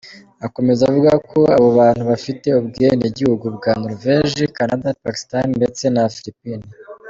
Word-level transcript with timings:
Akomeza 0.45 0.81
avuga 0.89 1.11
ko 1.29 1.39
abo 1.55 1.67
bantu 1.79 2.03
bafite 2.11 2.47
ubwenegihugu 2.59 3.45
bwa 3.57 3.71
Norvège, 3.83 4.41
Canada, 4.57 4.89
Pakistan 5.03 5.45
ndetse 5.59 5.83
na 5.95 6.03
Philippines. 6.17 6.69